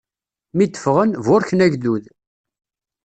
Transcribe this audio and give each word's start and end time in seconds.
Mi 0.55 0.65
d-ffɣen, 0.65 1.11
burken 1.25 1.63
agdud. 1.65 2.05